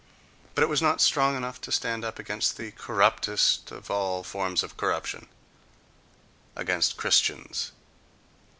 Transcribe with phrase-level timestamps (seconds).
[0.55, 4.63] But it was not strong enough to stand up against the corruptest of all forms
[4.63, 7.71] of corruption—against Christians....